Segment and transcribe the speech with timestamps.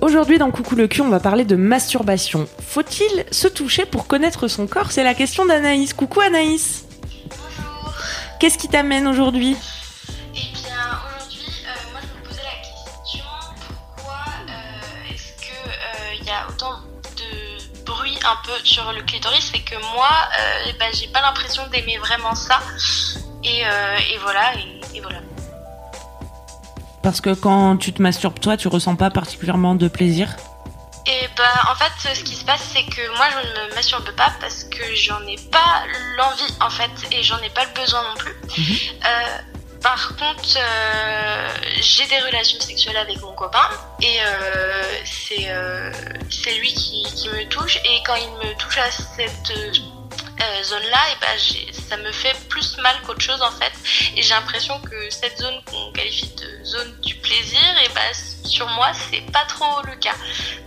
[0.00, 2.48] Aujourd'hui dans Coucou le cul, on va parler de masturbation.
[2.64, 4.92] Faut-il se toucher pour connaître son corps?
[4.92, 5.92] C'est la question d'Anaïs.
[5.92, 6.86] Coucou Anaïs.
[7.28, 7.92] Bonjour.
[8.38, 9.56] Qu'est-ce qui t'amène aujourd'hui?
[10.36, 13.24] Eh bien, aujourd'hui, euh, moi je me posais la question
[13.96, 16.78] pourquoi euh, est-ce que euh, y a autant
[17.16, 19.50] de bruit un peu sur le clitoris?
[19.54, 20.10] Et que moi,
[20.78, 22.60] bah, j'ai pas l'impression d'aimer vraiment ça.
[23.42, 25.18] Et, euh, et voilà, et, et voilà.
[27.08, 30.36] Parce que quand tu te masturbes toi, tu ressens pas particulièrement de plaisir
[31.06, 34.10] Et bah en fait ce qui se passe c'est que moi je ne me masturbe
[34.10, 35.84] pas parce que j'en ai pas
[36.18, 38.36] l'envie en fait et j'en ai pas le besoin non plus.
[38.52, 39.38] Euh,
[39.82, 41.48] par contre euh,
[41.80, 43.70] j'ai des relations sexuelles avec mon copain
[44.02, 45.90] et euh, c'est euh,
[46.60, 49.50] lui qui, qui me touche et quand il me touche à cette
[50.62, 53.72] zone là et ben ça me fait plus mal qu'autre chose en fait.
[54.16, 58.12] Et j'ai l'impression que cette zone qu'on qualifie de zone du plaisir et ben
[58.44, 60.14] sur moi c'est pas trop le cas.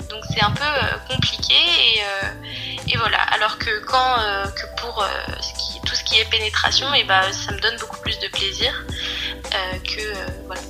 [0.09, 3.21] Donc c'est un peu euh, compliqué et, euh, et voilà.
[3.33, 5.07] Alors que quand euh, que pour euh,
[5.39, 8.27] ce qui, tout ce qui est pénétration et ben ça me donne beaucoup plus de
[8.27, 8.73] plaisir
[9.53, 10.61] euh, que euh, voilà.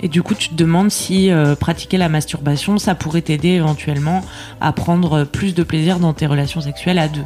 [0.00, 4.24] Et du coup, tu te demandes si euh, pratiquer la masturbation, ça pourrait t'aider éventuellement
[4.60, 7.24] à prendre plus de plaisir dans tes relations sexuelles à deux?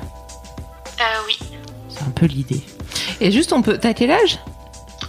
[2.23, 2.61] Peu l'idée.
[3.21, 3.79] Et juste, on peut.
[3.81, 4.39] T'as quel âge?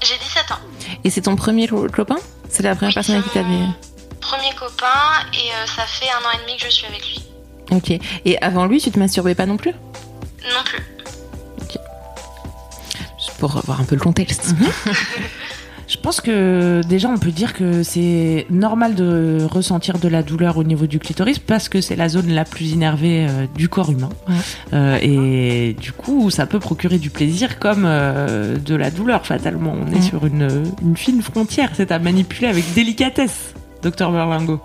[0.02, 0.60] J'ai 17 ans
[1.04, 2.18] Et c'est ton premier co- copain?
[2.50, 3.60] C'est la première personne avec qui t'avais.
[4.20, 4.88] premier copain
[5.34, 7.24] et euh, ça fait un an et demi que je suis avec lui
[7.72, 7.92] Ok.
[8.26, 9.72] Et avant lui, tu te masturbais pas non plus?
[9.72, 10.80] Non plus
[13.18, 14.54] Juste pour avoir un peu le contexte.
[15.94, 20.58] Je pense que déjà on peut dire que c'est normal de ressentir de la douleur
[20.58, 23.92] au niveau du clitoris parce que c'est la zone la plus innervée euh, du corps
[23.92, 24.10] humain.
[24.28, 24.34] Ouais.
[24.74, 29.76] Euh, et du coup, ça peut procurer du plaisir comme euh, de la douleur fatalement.
[29.80, 30.48] On est sur une,
[30.82, 34.60] une fine frontière, c'est à manipuler avec délicatesse, docteur Berlingo.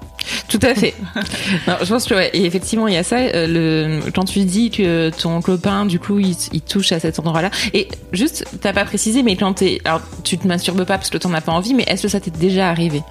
[0.48, 0.94] Tout à fait.
[1.66, 2.30] non, je pense que ouais.
[2.32, 3.16] Et effectivement, il y a ça.
[3.18, 7.18] euh, le quand tu dis que ton copain, du coup, il, il touche à cet
[7.18, 7.50] endroit-là.
[7.74, 11.18] Et juste, t'as pas précisé, mais quand t'es, alors tu te masturbes pas parce que
[11.18, 13.02] t'en as pas envie, mais est-ce que ça t'est déjà arrivé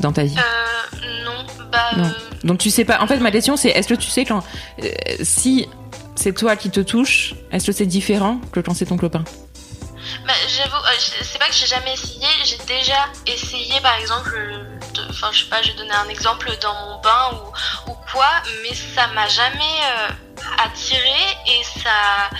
[0.00, 0.36] dans ta vie?
[0.36, 2.04] Euh, non bah Non.
[2.04, 2.08] euh,
[2.46, 3.00] Donc tu sais pas.
[3.00, 4.42] En fait, ma question c'est, est-ce que tu sais quand
[4.82, 4.88] euh,
[5.22, 5.66] si
[6.16, 9.24] c'est toi qui te touche, est-ce que c'est différent que quand c'est ton copain?
[10.26, 10.90] Bah, j'avoue, euh,
[11.22, 14.34] c'est pas que j'ai jamais essayé, j'ai déjà essayé par exemple,
[15.10, 18.30] enfin je sais pas, je vais donner un exemple dans mon bain ou, ou quoi,
[18.62, 20.08] mais ça m'a jamais euh,
[20.64, 22.30] attiré et ça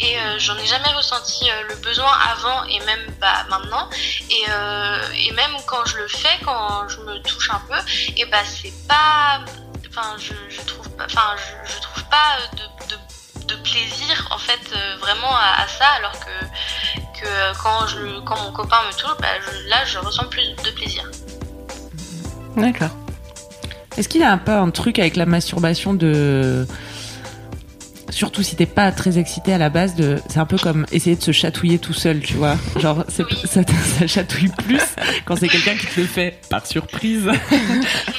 [0.00, 3.88] et euh, j'en ai jamais ressenti le besoin avant et même bah maintenant.
[4.30, 4.44] Et,
[5.14, 7.78] et même quand je le fais, quand je me touche un peu,
[8.16, 9.40] et bah c'est pas,
[9.88, 14.60] enfin je, trouve pas, enfin je, trouve pas de, de, plaisir en fait
[15.00, 16.46] vraiment à, à ça alors que
[17.20, 20.42] que euh, quand, je, quand mon copain me touche, bah, je- là je ressens plus
[20.64, 21.10] de plaisir.
[22.56, 22.90] D'accord.
[23.96, 26.66] Est-ce qu'il y a un peu un truc avec la masturbation de
[28.10, 31.14] surtout si t'es pas très excité à la base de c'est un peu comme essayer
[31.14, 33.38] de se chatouiller tout seul tu vois genre Oui.
[33.44, 33.60] ça,
[33.98, 34.80] ça chatouille plus
[35.26, 37.24] quand c'est quelqu'un qui te le fait par surprise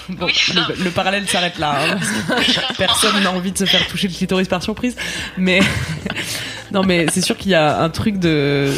[0.09, 3.65] bon Oui, le, le parallèle s'arrête là hein, parce que personne n'a envie de se
[3.65, 4.95] faire toucher le clitoris par surprise
[5.37, 5.59] mais
[6.71, 8.71] non mais c'est sûr qu'il y a un truc de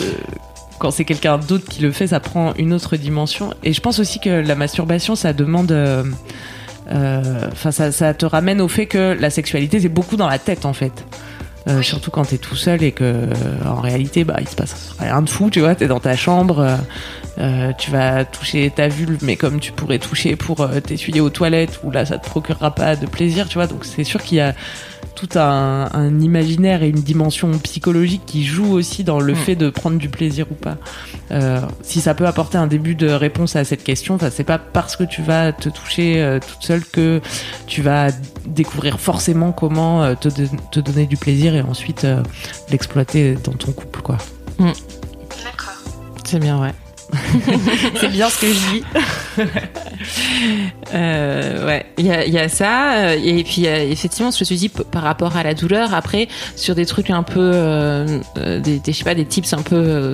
[0.79, 3.53] quand c'est quelqu'un d'autre qui le fait, ça prend une autre dimension.
[3.63, 6.03] Et je pense aussi que la masturbation, ça demande, euh,
[6.89, 10.39] euh, enfin, ça, ça te ramène au fait que la sexualité, c'est beaucoup dans la
[10.39, 11.05] tête, en fait.
[11.67, 13.27] euh, surtout quand t'es tout seul et que euh,
[13.67, 16.77] en réalité bah il se passe rien de fou tu vois t'es dans ta chambre
[17.37, 21.79] euh, tu vas toucher ta vulve mais comme tu pourrais toucher pour t'essuyer aux toilettes
[21.83, 24.41] où là ça te procurera pas de plaisir tu vois donc c'est sûr qu'il y
[24.41, 24.55] a
[25.15, 29.35] tout un, un, imaginaire et une dimension psychologique qui joue aussi dans le mm.
[29.35, 30.77] fait de prendre du plaisir ou pas.
[31.31, 34.95] Euh, si ça peut apporter un début de réponse à cette question, c'est pas parce
[34.95, 37.21] que tu vas te toucher euh, toute seule que
[37.67, 38.07] tu vas
[38.45, 42.21] découvrir forcément comment euh, te, te, donner du plaisir et ensuite euh,
[42.69, 44.17] l'exploiter dans ton couple, quoi.
[44.57, 44.71] Mm.
[45.43, 45.81] D'accord.
[46.23, 46.73] C'est bien, ouais.
[47.99, 48.83] c'est bien ce que je dis.
[50.93, 52.93] euh, ouais, il y a, ça.
[52.93, 56.75] Euh, et puis, effectivement, je me suis dit, par rapport à la douleur, après, sur
[56.75, 60.13] des trucs un peu, euh, euh des, je sais pas, des tips un peu euh,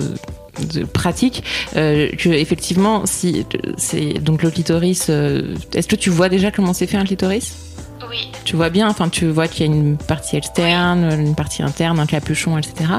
[0.74, 1.44] de pratique
[1.76, 3.46] euh, que effectivement si
[3.76, 7.67] c'est donc le clitoris est-ce que tu vois déjà comment c'est fait un clitoris?
[8.08, 8.30] Oui.
[8.44, 11.98] Tu vois bien, enfin, tu vois qu'il y a une partie externe, une partie interne,
[12.00, 12.90] un capuchon, etc.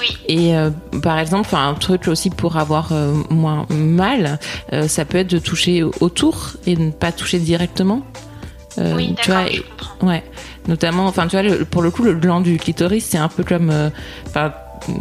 [0.00, 0.16] Oui.
[0.28, 0.70] Et euh,
[1.02, 4.38] par exemple, enfin, un truc aussi pour avoir euh, moins mal,
[4.72, 8.02] euh, ça peut être de toucher autour et de ne pas toucher directement.
[8.78, 9.44] Euh, oui, tu vois,
[10.02, 10.22] ouais.
[10.68, 13.42] Notamment, enfin, tu vois, le, pour le coup, le gland du clitoris, c'est un peu
[13.42, 13.90] comme, euh,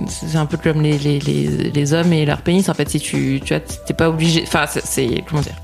[0.07, 2.99] c'est un peu comme les, les, les, les, hommes et leur pénis en fait si
[2.99, 3.53] tu tu
[3.85, 5.55] t'es pas obligé enfin c'est comment dire?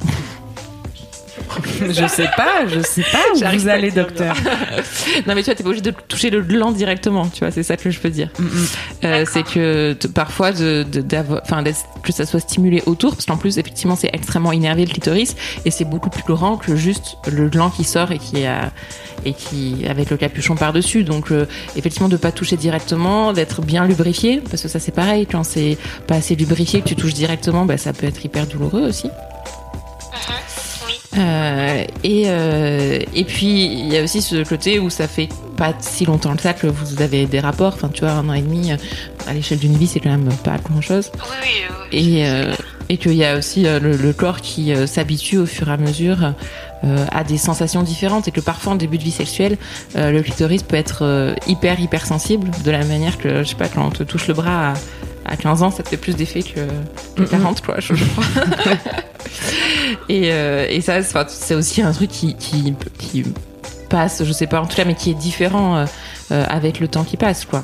[1.81, 4.35] je sais pas, je sais pas où vous allez, docteur.
[5.27, 7.63] non, mais tu vois, t'es pas obligé de toucher le gland directement, tu vois, c'est
[7.63, 8.29] ça que je peux dire.
[8.39, 9.05] Mm -hmm.
[9.05, 11.03] euh, c'est que parfois, de, de,
[11.43, 11.63] enfin,
[12.03, 15.71] que ça soit stimulé autour, parce qu'en plus, effectivement, c'est extrêmement énervé le clitoris, et
[15.71, 18.71] c'est beaucoup plus grand que juste le gland qui sort et qui a
[19.25, 21.45] et qui avec le capuchon par dessus donc euh,
[21.75, 25.77] effectivement de pas toucher directement d'être bien lubrifié parce que ça c'est pareil quand c'est
[26.07, 29.09] pas assez lubrifié que tu touches directement bah, ça peut être hyper douloureux aussi
[31.17, 35.73] euh, et, euh, et puis il y a aussi ce côté où ça fait pas
[35.79, 37.73] si longtemps que ça que vous avez des rapports.
[37.73, 38.71] Enfin, tu vois, un an et demi
[39.27, 41.11] à l'échelle d'une vie, c'est quand même pas grand chose.
[41.15, 41.49] Oui, oui,
[41.91, 42.53] oui, et euh,
[42.91, 45.71] et qu'il y a aussi euh, le, le, corps qui euh, s'habitue au fur et
[45.71, 46.33] à mesure
[46.83, 49.57] euh, à des sensations différentes et que parfois en début de vie sexuelle,
[49.95, 53.85] le clitoris peut être hyper hyper sensible de la manière que je sais pas quand
[53.85, 54.71] on te touche le bras.
[54.71, 54.73] À,
[55.31, 56.67] à 15 ans, ça te fait plus d'effet que,
[57.15, 58.25] que 40, quoi, je, crois.
[60.09, 63.23] et, euh, et ça, c'est aussi un truc qui, qui, qui,
[63.89, 65.85] passe, je sais pas en tout cas, mais qui est différent euh,
[66.31, 67.63] euh, avec le temps qui passe, quoi.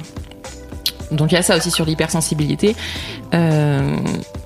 [1.11, 2.75] Donc il y a ça aussi sur l'hypersensibilité.
[3.33, 3.95] Euh,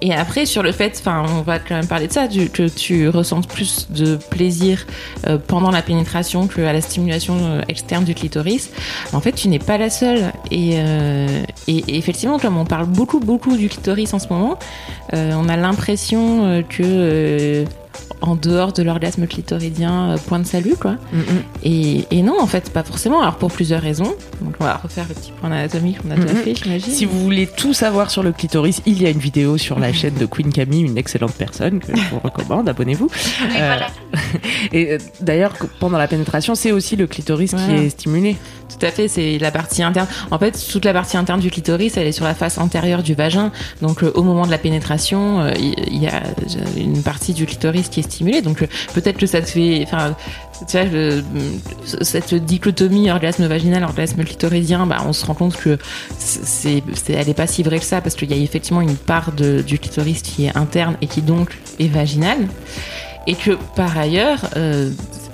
[0.01, 3.09] et après sur le fait, enfin on va quand même parler de ça, que tu
[3.09, 4.85] ressentes plus de plaisir
[5.27, 8.71] euh, pendant la pénétration que à la stimulation euh, externe du clitoris.
[9.13, 10.31] En fait, tu n'es pas la seule.
[10.49, 10.77] Et,
[11.67, 14.57] effectivement, comme on parle beaucoup beaucoup du clitoris en ce moment,
[15.13, 17.65] on a l'impression que
[18.21, 20.91] en dehors de l'orgasme clitoridien, euh, point de salut, quoi.
[20.91, 21.41] Mm -hmm.
[21.63, 23.21] et, et, non, en fait, pas forcément.
[23.21, 24.13] Alors, pour plusieurs raisons.
[24.41, 26.27] Donc, on va refaire le petit point anatomique qu'on a mm -hmm.
[26.27, 26.93] déjà fait, j'imagine.
[26.93, 29.91] Si vous voulez tout savoir sur le clitoris, il y a une vidéo sur la
[29.99, 32.65] chaîne de Queen Camille, une excellente personne que je vous recommande.
[32.69, 33.09] Abonnez-vous.
[33.09, 33.87] Euh, voilà.
[34.77, 37.67] et euh, d'ailleurs, pendant la pénétration, c'est aussi le clitoris voilà.
[37.67, 38.31] qui est stimulé.
[38.71, 40.07] Tout à fait, c'est la partie interne.
[40.31, 43.13] En fait, toute la partie interne du clitoris, elle est sur la face antérieure du
[43.13, 43.51] vagin.
[43.81, 46.23] Donc, euh, au moment de la pénétration, euh, il y a
[46.77, 48.10] une partie du clitoris qui est
[48.43, 50.15] Donc, euh, peut-être que ça te fait, enfin,
[50.67, 51.23] tu vois,
[52.03, 55.77] cette dichotomie orgasme vaginal, orgasme clitoridien, bah, on se rend compte que
[56.17, 59.31] c'est, elle est pas si vraie que ça parce qu'il y a effectivement une part
[59.31, 62.47] de, du clitoris qui est interne et qui donc est vaginale.
[63.27, 64.89] Et que par ailleurs, euh,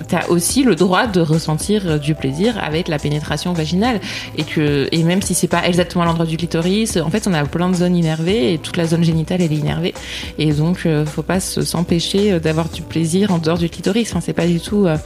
[0.08, 4.00] tu as aussi le droit de ressentir du plaisir avec la pénétration vaginale.
[4.36, 7.44] Et que et même si c'est pas exactement l'endroit du clitoris en fait on a
[7.44, 9.94] plein de zones innervées et toute la zone génitale elle est innervée.
[10.38, 14.10] Et donc euh, faut pas s'empêcher d'avoir du plaisir en dehors du clitoris.
[14.10, 14.96] Enfin c'est pas du tout euh,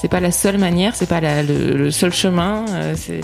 [0.00, 3.20] c'est pas la seule manière c'est pas le, le, seul chemin euh, c'est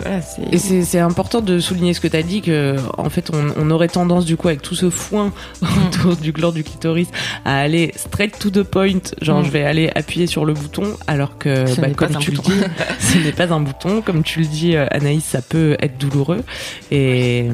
[0.00, 0.20] voilà,
[0.52, 3.70] et c'est important de souligner ce que tu as dit que en fait on, on,
[3.70, 7.08] aurait tendance du coup avec tout ce foin autour du gland du clitoris
[7.44, 9.00] à aller straight to the point.
[9.20, 9.44] Genre mm.
[9.44, 12.60] je vais aller appuyer sur le bouton alors que bah, comme tu le dis
[12.98, 14.02] ce n'est pas un bouton.
[14.02, 16.42] Comme tu le dis Anaïs ça peut être douloureux.
[16.90, 17.48] Et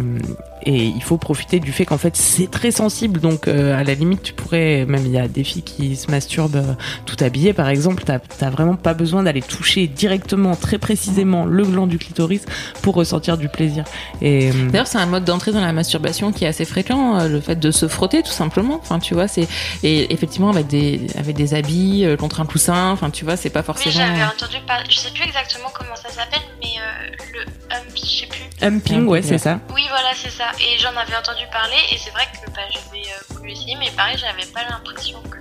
[0.66, 3.21] et il faut profiter du fait qu'en fait c'est très sensible.
[3.21, 6.11] Donc euh, à la limite tu pourrais même il y a des filles qui se
[6.11, 6.75] masturbent euh,
[7.06, 8.02] tout habillées par exemple.
[8.04, 12.44] T'as as vraiment pas besoin d'aller toucher directement très précisément le gland du clitoris
[12.83, 13.85] pour ressentir du plaisir.
[14.23, 17.40] Et d'ailleurs c'est un mode d'entrée dans la masturbation qui est assez fréquent euh, le
[17.40, 18.78] fait de se frotter tout simplement.
[18.80, 19.47] Enfin tu vois c'est
[19.83, 23.50] et effectivement avec des avec des habits euh, contre un coussin enfin tu vois c'est
[23.50, 26.75] pas forcément oui, j'avais entendu parler je sais plus exactement comment ça s'appelle mais
[27.33, 27.40] le
[27.71, 28.40] hump je sais plus.
[28.62, 29.61] Humping ouais c'est ça.
[29.75, 33.06] Oui voilà c'est ça et j'en avais entendu parler et c'est vrai que bah, j'avais
[33.06, 35.38] euh, voulu essayer mais pareil j'avais pas l'impression que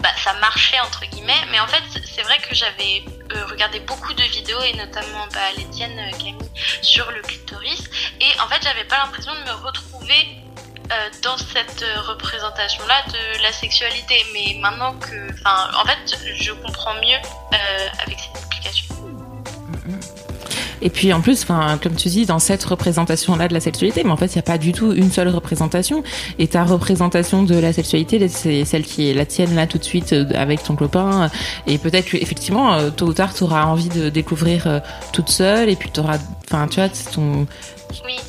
[0.00, 1.44] bah, ça marchait entre guillemets.
[1.50, 5.40] Mais en fait, c'est vrai que j'avais euh, regardé beaucoup de vidéos et notamment bah,
[5.56, 6.36] l'Étienne euh, Camille
[6.82, 7.84] sur le clitoris.
[8.20, 10.28] Et en fait, j'avais pas l'impression de me retrouver
[11.22, 14.24] dans cette représentation-là de la sexualité.
[14.32, 17.18] Mais maintenant que, enfin, en fait, je comprends mieux
[18.00, 18.97] avec cette explication.
[20.82, 24.10] Et puis en plus, enfin, comme tu dis, dans cette représentation-là de la sexualité, mais
[24.10, 26.02] en fait, il n'y a pas du tout une seule représentation.
[26.38, 29.84] Et ta représentation de la sexualité, c'est celle qui est la tienne là tout de
[29.84, 31.30] suite euh, avec ton copain.
[31.66, 34.80] Et peut-être que effectivement, euh, tôt ou tard, tu auras envie de découvrir euh,
[35.12, 35.68] toute seule.
[35.68, 37.46] Et puis tu auras, enfin, tu vois, ton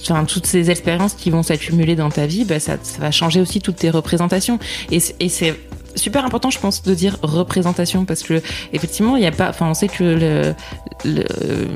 [0.02, 3.42] Enfin, toutes ces expériences qui vont s'accumuler dans ta vie, bah, ça, ça, va changer
[3.42, 4.58] aussi toutes tes représentations.
[4.90, 5.54] Et, et c'est
[6.00, 8.42] super important, je pense, de dire représentation parce que
[8.74, 9.50] effectivement, il n'y a pas.
[9.50, 10.56] Enfin, on sait que le,
[11.06, 11.24] le,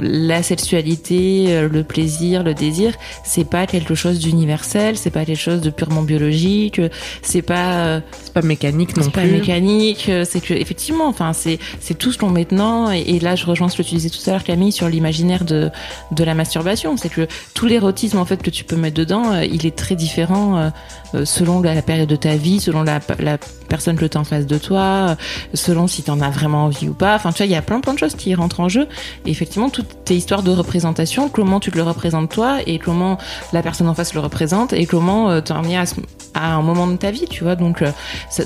[0.01, 5.62] la sexualité, le plaisir, le désir, c'est pas quelque chose d'universel, c'est pas quelque chose
[5.62, 6.82] de purement biologique,
[7.22, 8.01] c'est pas.
[8.24, 9.12] C'est pas mécanique non plus.
[9.12, 10.10] C'est pas mécanique.
[10.25, 12.92] C'est que effectivement, enfin, c'est c'est tout ce qu'on met dedans.
[12.92, 15.70] Et, là, je rejoins ce que tu disais tout à l'heure, Camille, sur l'imaginaire de
[16.12, 16.98] de la masturbation.
[16.98, 19.96] C'est que tout l'érotisme en fait que tu peux mettre dedans, euh, il est très
[19.96, 20.72] différent
[21.13, 23.38] euh, selon la, période de ta vie, selon la, la
[23.70, 25.15] personne que en face de toi,
[25.53, 27.15] selon si tu en as vraiment envie ou pas.
[27.15, 28.88] Enfin, tu vois, il y a plein plein de choses qui rentrent en jeu.
[29.25, 33.17] Et effectivement, toutes tes histoires de représentation, comment tu te le représentes toi et comment
[33.51, 35.84] la personne en face le représente et comment euh, t'en es à,
[36.34, 37.55] à, un moment de ta vie, tu vois.
[37.55, 37.91] Donc, euh,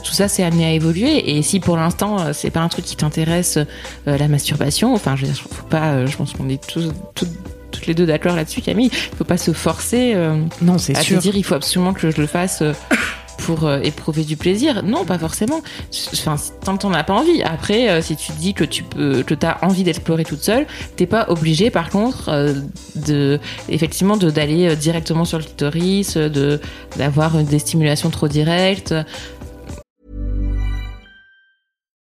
[0.03, 1.37] tout ça, c'est amené à évoluer.
[1.37, 3.59] Et si pour l'instant, euh, c'est pas un truc qui t'intéresse,
[4.05, 7.29] la masturbation, enfin, je veux dire, faut pas, je pense qu'on est tous, toutes
[7.69, 8.89] toutes les deux d'accord là-dessus, Camille.
[8.91, 10.15] Il faut pas se forcer.
[10.61, 11.17] non, c'est sûr.
[11.17, 12.63] À dire, il faut absolument que je le fasse
[13.37, 14.83] pour euh, éprouver du plaisir.
[14.83, 15.61] Non, pas forcément.
[16.13, 17.41] Enfin, tant t'en as pas envie.
[17.43, 20.65] Après, euh, si tu dis que tu peux, que t'as envie d'explorer toute seule,
[20.95, 22.53] t'es pas obligé, par contre, euh,
[22.95, 23.39] de,
[23.69, 26.59] effectivement, d'aller directement sur le clitoris, de
[26.97, 28.93] d'avoir des stimulations trop directes.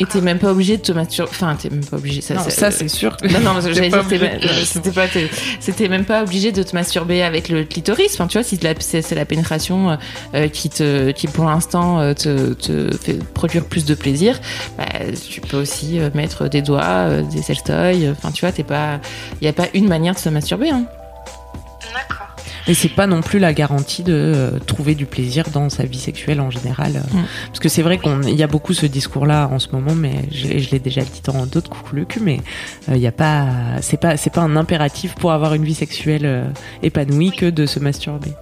[0.00, 1.30] Et t'es même pas obligé de te masturber.
[1.30, 2.20] Enfin, t'es même pas obligé.
[2.20, 3.16] Ça, c'est, ça, c'est sûr.
[3.36, 4.04] Non, non, j'allais dire,
[4.64, 5.06] c'était pas,
[5.60, 8.14] c'était même pas obligé de te masturber avec le clitoris.
[8.14, 9.96] Enfin, tu vois, si c'est, la pénétration euh,
[10.34, 14.40] euh, qui te, qui pour l'instant euh, te, te fait produire plus de plaisir,
[14.78, 14.84] bah,
[15.28, 18.10] tu peux aussi mettre des doigts, des sextoys.
[18.10, 19.00] Enfin, tu vois, t'es pas,
[19.40, 20.70] il y a pas une manière de se masturber.
[20.70, 20.86] Hein.
[22.68, 25.98] Et c'est pas non plus la garantie de euh, trouver du plaisir dans sa vie
[25.98, 26.96] sexuelle en général.
[26.96, 27.16] Euh.
[27.16, 27.26] Mm.
[27.46, 30.70] Parce que c'est vrai qu'il y a beaucoup ce discours-là en ce moment, mais je,
[30.70, 32.40] l'ai déjà dit dans d'autres coucou le cul, mais
[32.88, 33.46] euh, il y a pas,
[33.82, 37.78] c'est pas, c'est pas un impératif pour avoir une vie sexuelle épanouie que de se
[37.78, 38.32] masturber.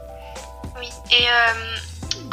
[0.81, 0.89] Oui.
[1.13, 1.25] Et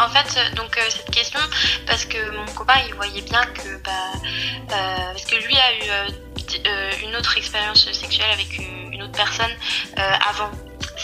[0.01, 1.39] en fait, donc cette question,
[1.85, 4.77] parce que mon copain, il voyait bien que, bah,
[5.11, 8.59] parce que lui a eu une autre expérience sexuelle avec
[8.91, 9.51] une autre personne
[9.97, 10.49] avant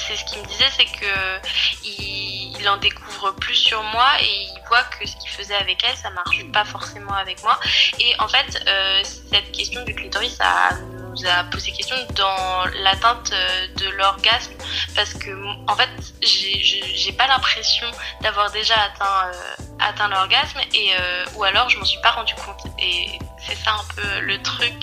[0.08, 1.42] c'est ce qu'il me disait, c'est que
[1.84, 5.96] il, en découvre plus sur moi et il voit que ce qu'il faisait avec elle,
[5.96, 7.58] ça marche pas forcément avec moi.
[8.00, 13.32] Et en fait, euh, cette question du clitoris, ça nous a posé question dans l'atteinte
[13.32, 14.52] euh, de l'orgasme.
[14.96, 15.32] Parce que
[15.68, 15.90] en fait,
[16.22, 17.88] j'ai pas l'impression
[18.22, 20.92] d'avoir déjà atteint euh, l'orgasme et
[21.36, 22.66] ou alors je m'en suis pas rendu compte.
[22.80, 24.76] Et c'est ça un peu le truc.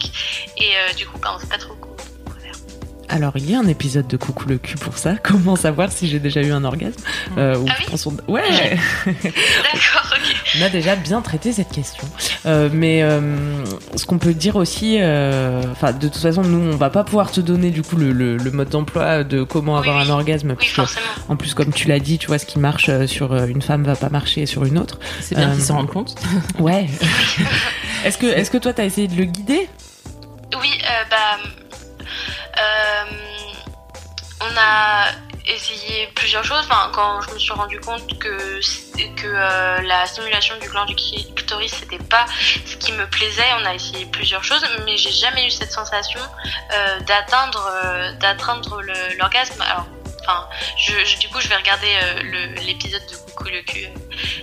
[0.56, 1.74] Et du coup, bah, on sait pas trop
[3.08, 5.14] alors, il y a un épisode de Coucou le cul pour ça.
[5.22, 7.00] Comment savoir si j'ai déjà eu un orgasme
[7.38, 8.42] euh, ah oui Ouais
[9.06, 10.36] D'accord, ok.
[10.58, 12.06] On a déjà bien traité cette question.
[12.46, 13.64] Euh, mais euh,
[13.96, 17.30] ce qu'on peut dire aussi, euh, enfin, de toute façon, nous, on va pas pouvoir
[17.30, 20.54] te donner du coup le, le, mode d'emploi de comment avoir un orgasme.
[20.60, 20.84] Oui,
[21.28, 23.96] en plus, comme tu l'as dit, tu vois, ce qui marche sur une femme va
[23.96, 24.98] pas marcher sur une autre.
[25.20, 26.14] C'est bien qu'ils s'en rendent compte.
[26.58, 26.86] ouais.
[28.04, 29.68] est-ce que, est-ce que toi, t'as essayé de le guider?
[30.60, 30.70] Oui,
[31.10, 31.38] bah
[34.40, 35.06] on a
[35.46, 36.66] essayé plusieurs choses.
[36.92, 38.60] Quand je me suis rendu compte que,
[39.24, 42.26] euh, la stimulation du gland du clitoris c'était pas
[42.66, 46.20] ce qui me plaisait, on a essayé plusieurs choses, mais j'ai jamais eu cette sensation
[46.72, 47.70] euh, d'atteindre
[48.20, 48.82] d'atteindre
[49.18, 49.60] l'orgasme.
[49.62, 49.86] Alors,
[50.22, 51.92] enfin, je, du coup, je vais regarder
[52.64, 53.88] l'épisode de Coucou le cul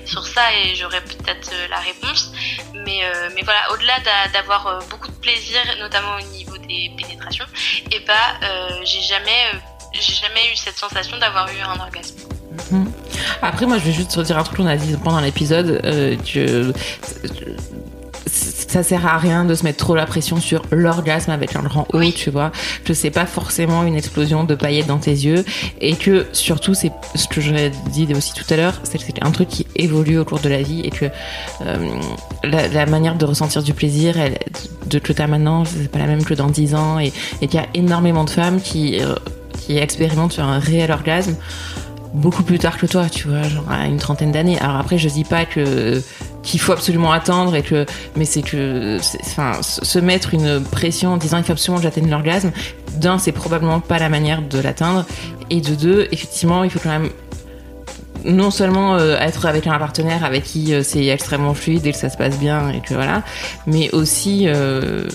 [0.06, 2.32] sur ça et j'aurai peut-être la réponse.
[2.74, 3.02] Mais,
[3.36, 4.00] mais voilà, au-delà
[4.34, 6.51] d'avoir beaucoup de plaisir, notamment au niveau
[6.98, 7.46] pénétration,
[7.92, 8.14] et bah
[8.44, 9.58] euh, j'ai jamais, euh,
[9.94, 12.16] j'ai jamais eu cette sensation d'avoir eu un orgasme.
[12.72, 12.92] Mhm.
[13.42, 15.82] Après, moi, je vais juste dire un truc qu'on a dit pendant l'épisode.
[15.84, 16.16] Euh,
[18.72, 21.86] ça sert à rien de se mettre trop la pression sur l'orgasme avec un grand
[21.94, 22.52] O, tu vois.
[22.86, 25.44] Que c'est pas forcément une explosion de paillettes dans tes yeux
[25.82, 29.50] et que surtout c'est ce que j'aurais dit aussi tout à l'heure, c'est un truc
[29.50, 31.06] qui évolue au cours de la vie et que
[31.66, 31.78] euh,
[32.46, 34.38] la, la manière de ressentir du plaisir, elle,
[34.88, 37.12] de que t'as maintenant, c'est pas la même que dans 10 ans et,
[37.42, 39.16] et qu'il y a énormément de femmes qui euh,
[39.60, 41.36] qui expérimentent sur un réel orgasme
[42.14, 44.60] beaucoup plus tard que toi, tu vois, genre à une trentaine d'années.
[44.60, 46.02] Alors après, je dis pas que
[46.44, 51.18] qu'il faut absolument attendre et que, mais c'est que, enfin, se mettre une pression en
[51.18, 52.52] disant il faut absolument que j'atteigne l'orgasme.
[52.98, 55.06] D'un, c'est probablement pas la manière de l'atteindre,
[55.50, 57.10] et de deux, effectivement, il faut quand même
[58.26, 61.98] non seulement euh, être avec un partenaire avec qui euh, c'est extrêmement fluide et que
[61.98, 63.24] ça se passe bien et que voilà,
[63.66, 65.08] mais aussi euh,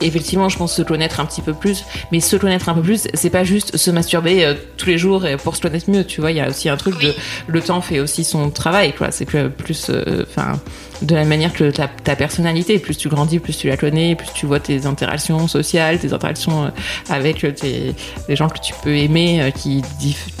[0.00, 3.08] effectivement je pense se connaître un petit peu plus mais se connaître un peu plus
[3.14, 6.30] c'est pas juste se masturber euh, tous les jours pour se connaître mieux tu vois.
[6.30, 7.14] Il y a aussi un truc de
[7.46, 9.10] le temps fait aussi son travail quoi.
[9.10, 10.60] C'est que plus euh, enfin
[11.02, 14.28] de la manière que ta, ta personnalité plus tu grandis plus tu la connais plus
[14.34, 16.68] tu vois tes interactions sociales tes interactions euh,
[17.10, 17.94] avec tes,
[18.28, 19.82] les gens que tu peux aimer qui,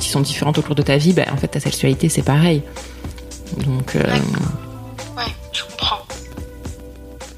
[0.00, 2.62] sont différentes au cours de ta vie bah, en fait ta sexualité c'est pareil.
[3.64, 4.02] Donc euh.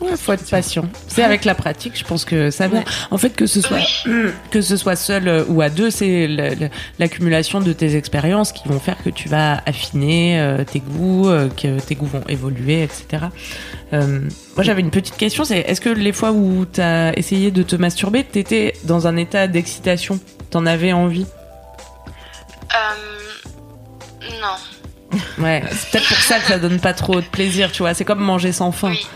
[0.01, 0.89] Ouais, faut être patient.
[1.09, 2.81] C'est avec la pratique, je pense que ça vient.
[2.81, 2.85] Ouais.
[3.11, 3.81] En fait, que ce soit
[4.51, 6.29] que ce soit seul euh, ou à deux, c'est
[6.99, 11.49] l'accumulation de tes expériences qui vont faire que tu vas affiner euh, tes goûts, euh,
[11.49, 13.25] que tes goûts vont évoluer, etc.
[13.93, 14.21] Euh,
[14.57, 15.45] moi, j'avais une petite question.
[15.45, 19.49] C'est est-ce que les fois où t'as essayé de te masturber, t'étais dans un état
[19.49, 20.21] d'excitation?
[20.51, 21.27] T'en avais envie?
[22.75, 25.19] Euh, non.
[25.43, 25.63] Ouais.
[25.73, 27.95] C'est peut-être pour ça que ça donne pas trop de plaisir, tu vois.
[27.95, 28.91] C'est comme manger sans faim.
[28.91, 29.07] Oui.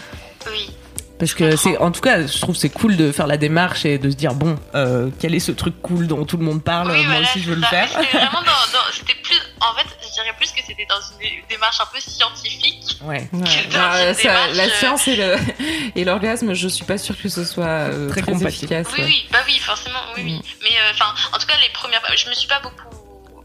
[1.23, 3.85] Parce que c'est, en tout cas, je trouve que c'est cool de faire la démarche
[3.85, 6.64] et de se dire bon, euh, quel est ce truc cool dont tout le monde
[6.64, 7.88] parle Oui, Moi voilà, aussi, je veux le faire.
[7.88, 11.19] C'était vraiment dans, dans- c'était plus, en fait, je dirais plus que c'était dans une
[11.21, 12.99] dé- démarche un peu scientifique.
[13.02, 13.29] Ouais.
[13.33, 15.37] Ouais, dans bah, une ça- démarche, la euh, science et le-
[15.95, 18.88] et l'orgasme, je suis pas sûre que ce soit euh, Très efficace.
[18.95, 19.05] Oui, ouais.
[19.07, 20.33] oui, bah oui, forcément, oui, oui.
[20.33, 20.43] Mm.
[20.64, 22.97] Mais euh, enfin, en tout cas, les premières, je me suis pas beaucoup,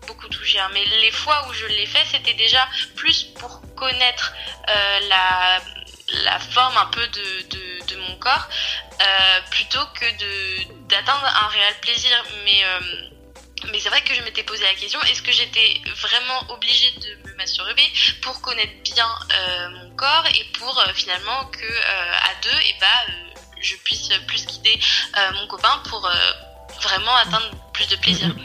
[0.07, 2.65] beaucoup touchée, hein, mais les fois où je l'ai fait, c'était déjà
[2.95, 4.33] plus pour connaître
[4.67, 5.61] euh, la,
[6.23, 8.47] la forme un peu de, de, mon corps,
[9.01, 12.23] euh, plutôt que de d'atteindre un réel plaisir.
[12.45, 13.07] Mais euh,
[13.71, 17.29] mais c'est vrai que je m'étais posé la question est-ce que j'étais vraiment obligée de
[17.29, 22.75] me masturber pour connaître bien euh, mon corps et pour finalement que à deux et
[22.79, 24.45] bah euh, je puisse plus
[25.17, 26.09] euh, mon copain pour
[26.81, 28.35] vraiment atteindre plus de plaisir.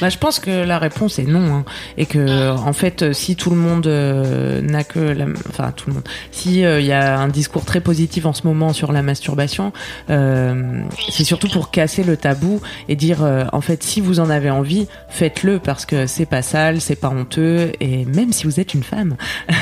[0.00, 1.64] Bah, je pense que la réponse est non, hein.
[1.96, 5.24] et que en fait, euh, si tout le monde euh, n'a que, la...
[5.48, 8.46] enfin tout le monde, si euh, il y a un discours très positif en ce
[8.46, 9.72] moment sur la masturbation,
[10.10, 14.28] euh, c'est surtout pour casser le tabou et dire, euh, en fait, si vous en
[14.28, 18.60] avez envie, faites-le parce que c'est pas sale, c'est pas honteux, et même si vous
[18.60, 19.16] êtes une femme,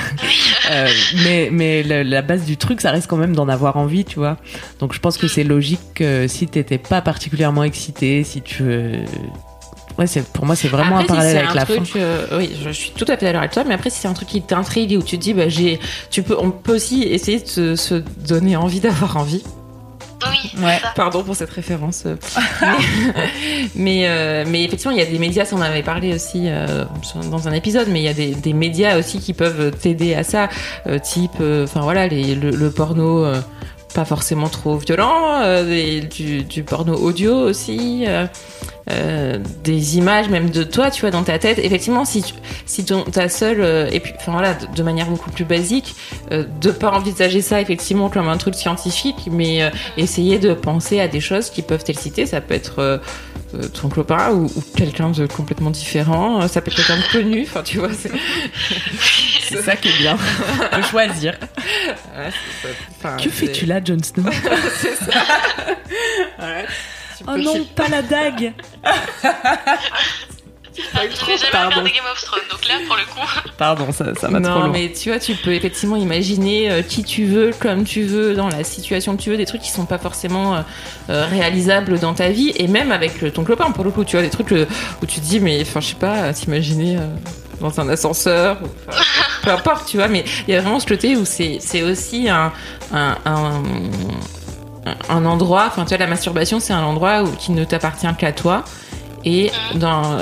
[0.71, 0.89] Euh,
[1.25, 4.37] mais mais la base du truc, ça reste quand même d'en avoir envie, tu vois.
[4.79, 9.05] Donc je pense que c'est logique que si t'étais pas particulièrement excité, si tu euh,
[9.99, 11.83] Ouais, c'est pour moi c'est vraiment Après, un parallèle si avec la fin.
[11.97, 13.65] euh, oui, je suis tout à fait d'accord avec toi.
[13.67, 15.79] Mais après, si c'est un truc qui t'intrigue et où tu te dis, bah, j'ai,
[16.11, 19.43] tu peux, on peut aussi essayer de se, se donner envie d'avoir envie.
[20.23, 20.79] Oui, Ouais.
[20.97, 22.05] Pardon pour cette référence.
[22.07, 22.17] euh.
[22.63, 22.69] mais
[23.75, 26.43] mais, euh, mais effectivement, il y a des médias, ça on en avait parlé aussi
[26.47, 26.85] euh,
[27.31, 30.23] dans un épisode, mais il y a des, des médias aussi qui peuvent t'aider à
[30.23, 30.49] ça,
[30.87, 33.27] euh, type, euh, enfin voilà, les, le, le porno.
[33.95, 38.27] Pas forcément trop violent, euh, du, porno audio aussi, euh,
[38.91, 41.59] euh, des images même de toi, tu vois, dans ta tête.
[41.59, 42.35] Effectivement, si tu,
[42.67, 45.95] si ton, ta seule, et puis, enfin voilà, de, manière beaucoup plus basique,
[46.31, 51.21] de pas envisager ça effectivement comme un truc scientifique, mais essayer de penser à des
[51.21, 52.27] choses qui peuvent t'exciter.
[52.27, 53.01] Ça peut être
[53.75, 56.47] ton copain ou, ou quelqu'un de complètement différent.
[56.49, 57.43] Ça peut être quelqu'un de connu.
[57.43, 57.89] Enfin, tu vois,
[59.57, 60.17] c'est ça qui est bien
[60.77, 61.35] de choisir.
[62.17, 62.31] ouais,
[62.99, 64.31] enfin, Que fais-tu là, Jon Snow
[64.81, 65.21] C'est ça.
[67.29, 68.95] Oh non, pas la dague Ah,
[70.95, 71.69] je n'ai jamais Pardon.
[71.81, 74.69] regardé Game of Thrones, donc là, pour le coup, Pardon, ça, ça va trop loin.
[74.69, 78.49] mais tu vois, tu peux effectivement imaginer euh, qui tu veux, comme tu veux, dans
[78.49, 80.61] la situation que tu veux, des trucs qui sont pas forcément euh,
[81.11, 84.17] euh, réalisables dans ta vie, et même avec euh, ton copain, pour le coup, tu
[84.17, 84.65] vois, des trucs euh,
[85.03, 87.01] où tu te dis, mais enfin, je sais pas, t'imaginer euh,
[87.61, 88.69] dans un ascenseur, ou,
[89.43, 92.53] peu importe, tu vois, mais il y a vraiment ce côté où c'est aussi un,
[95.09, 98.65] endroit, enfin, tu vois, la masturbation, c'est un endroit qui ne t'appartient qu'à toi,
[99.25, 100.17] et dans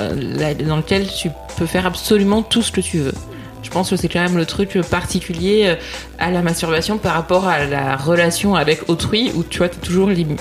[0.77, 3.13] lequel tu peux faire absolument tout ce que tu veux.
[3.61, 5.75] Je pense que c'est quand même le truc particulier euh,
[6.17, 10.09] à la masturbation par rapport à la relation avec autrui où tu vois, t'es toujours
[10.09, 10.35] lim-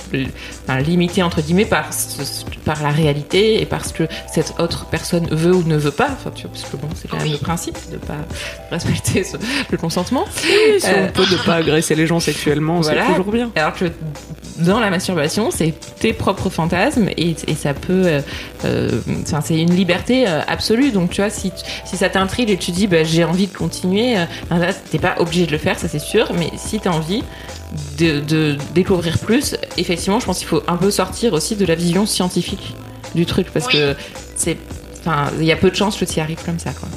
[0.67, 5.27] enfin, limité entre guillemets par, ce- par la réalité et parce que cette autre personne
[5.31, 6.09] veut ou ne veut pas.
[6.13, 7.33] Enfin, tu vois, parce que bon, c'est quand même Oui.
[7.33, 8.15] le principe de pas
[8.71, 9.37] respecter ce-
[9.71, 10.25] le consentement.
[10.31, 10.47] Si
[10.87, 13.03] Euh, on peut ne pas agresser les gens sexuellement, Voilà.
[13.07, 13.51] c'est toujours bien.
[13.57, 13.87] Alors que
[14.59, 18.03] dans la masturbation, c'est tes propres fantasmes et, et ça peut.
[18.07, 18.21] euh,
[18.65, 18.91] euh,
[19.23, 20.91] enfin, c'est une liberté euh, absolue.
[20.91, 21.53] Donc, tu vois, si,
[21.85, 24.99] si ça t'intrigue et tu dis bah, j'ai envie de continuer, euh, ben là, t'es
[24.99, 26.33] pas obligé de le faire, ça c'est sûr.
[26.35, 27.25] Mais si t'as envie
[27.99, 31.75] de, de découvrir plus, effectivement, je pense qu'il faut un peu sortir aussi de la
[31.75, 32.75] vision scientifique
[33.15, 33.73] du truc parce Oui.
[33.75, 33.97] que
[34.37, 34.59] c'est.
[35.01, 36.89] Enfin, il y a peu de chances que tu y arrives comme ça, quoi.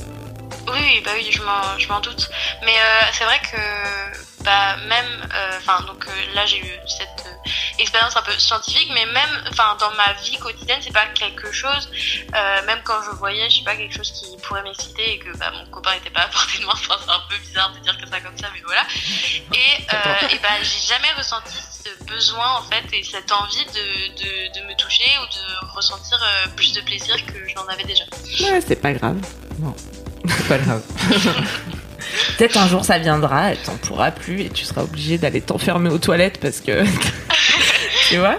[0.71, 2.29] Oui, oui, bah oui, je m'en, doute.
[2.63, 7.20] Mais euh, c'est vrai que, bah, même, euh, enfin, donc euh, là, j'ai eu cette
[7.79, 11.89] expérience un peu scientifique, mais même, enfin, dans ma vie quotidienne, c'est pas quelque chose,
[12.35, 15.35] euh, même quand je voyais, je sais pas, quelque chose qui pourrait m'exciter et que,
[15.37, 17.79] bah, mon copain était pas à portée de main, enfin, c'est un peu bizarre de
[17.79, 18.83] dire que ça comme ça, mais voilà.
[19.53, 24.07] Et, euh, et bah, j'ai jamais ressenti ce besoin, en fait, et cette envie de,
[24.15, 27.83] de, de me toucher ou de ressentir euh, plus de plaisir que je n'en avais
[27.83, 28.03] déjà.
[28.41, 29.17] Ouais, c'est pas grave.
[30.27, 30.83] C'est pas grave.
[32.37, 35.89] Peut-être un jour ça viendra, et t'en pourras plus et tu seras obligé d'aller t'enfermer
[35.89, 36.83] aux toilettes parce que.
[38.09, 38.37] tu vois?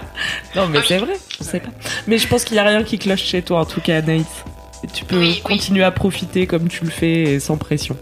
[0.55, 0.85] Non, mais Oui.
[0.87, 1.69] c'est vrai, on sait pas.
[2.07, 4.25] Mais je pense qu'il y a rien qui cloche chez toi, en tout cas, Anaïs.
[4.83, 5.41] Et tu peux Oui, oui.
[5.41, 7.95] continuer à profiter comme tu le fais et sans pression.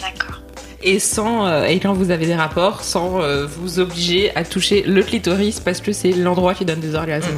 [0.00, 0.40] D'accord.
[0.82, 4.82] et sans euh, et quand vous avez des rapports sans euh, vous obliger à toucher
[4.84, 7.28] le clitoris parce que c'est l'endroit qui donne des orgasmes.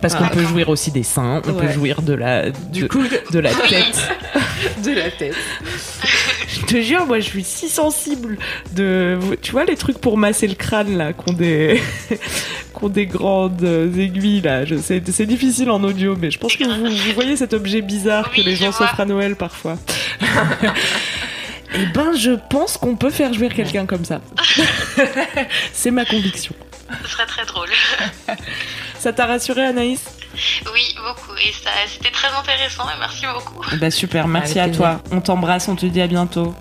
[0.00, 0.18] Parce Ah.
[0.18, 3.98] qu'on peut jouir aussi des seins, on peut jouir de la, Du de la tête.
[4.82, 5.34] de la tête.
[6.70, 8.38] Je te jure, moi je suis si sensible
[8.74, 9.18] de.
[9.42, 11.82] Tu vois les trucs pour masser le crâne là, qu'on des.
[12.72, 13.64] qu'on des grandes
[13.98, 14.64] aiguilles là.
[14.64, 17.80] Je sais, c'est difficile en audio, mais je pense que vous, vous voyez cet objet
[17.80, 19.78] bizarre que les gens s'offrent à Noël parfois.
[21.74, 24.20] Eh ben, je pense qu'on peut faire jouir quelqu'un comme ça.
[25.72, 26.54] c'est ma conviction.
[27.04, 27.68] Ce serait très drôle.
[29.00, 30.04] Ça t'a rassuré, Anaïs
[30.74, 31.34] Oui, beaucoup.
[31.38, 33.64] Et ça, c'était très intéressant et merci beaucoup.
[33.78, 35.00] Bah super, merci Avec à toi.
[35.10, 36.54] On t'embrasse, on te dit à bientôt.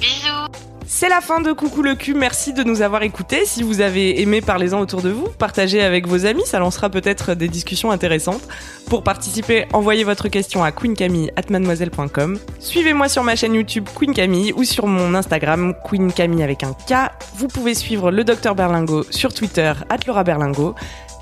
[0.00, 0.48] Bisous.
[0.84, 3.44] C'est la fin de Coucou le cul, merci de nous avoir écoutés.
[3.44, 7.34] Si vous avez aimé, parlez-en autour de vous, partagez avec vos amis, ça lancera peut-être
[7.34, 8.42] des discussions intéressantes.
[8.88, 12.40] Pour participer, envoyez votre question à queencamille@mademoiselle.com.
[12.58, 16.72] Suivez-moi sur ma chaîne YouTube Queen Camille ou sur mon Instagram Queen Camille avec un
[16.72, 17.12] K.
[17.36, 19.72] Vous pouvez suivre le docteur Berlingo sur Twitter
[20.08, 20.74] Laura Berlingo.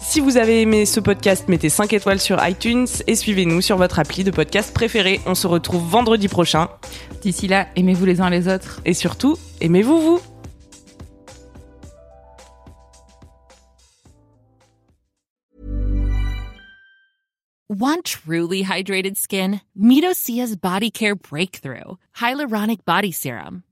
[0.08, 3.98] Si vous avez aimé ce podcast, mettez 5 étoiles sur iTunes et suivez-nous sur votre
[3.98, 5.20] appli de podcast préféré.
[5.26, 6.70] On se retrouve vendredi prochain.
[7.20, 8.80] D'ici là, aimez-vous les uns les autres.
[8.86, 10.20] Et surtout, aimez-vous vous
[17.68, 19.60] Want truly hydrated skin?
[19.78, 23.62] Medocia's Body Care Breakthrough Hyaluronic Body Serum.